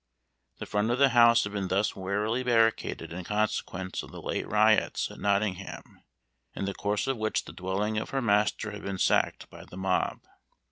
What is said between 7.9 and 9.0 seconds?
of her master had been